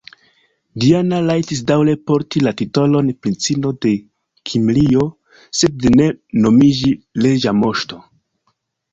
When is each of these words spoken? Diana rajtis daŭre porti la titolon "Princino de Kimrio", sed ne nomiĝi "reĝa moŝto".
Diana 0.83 1.17
rajtis 1.23 1.59
daŭre 1.71 1.93
porti 2.11 2.39
la 2.45 2.53
titolon 2.61 3.11
"Princino 3.25 3.73
de 3.85 3.91
Kimrio", 4.51 5.03
sed 5.59 5.85
ne 5.99 6.07
nomiĝi 6.47 6.95
"reĝa 7.27 7.55
moŝto". 7.59 8.01